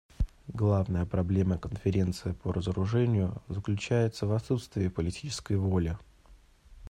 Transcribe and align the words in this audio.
Главная 0.47 1.05
проблема 1.05 1.59
Конференции 1.59 2.31
по 2.31 2.51
разоружению 2.51 3.39
заключается 3.49 4.25
в 4.25 4.31
отсутствии 4.33 4.87
политической 4.87 5.57
воли. 5.57 5.95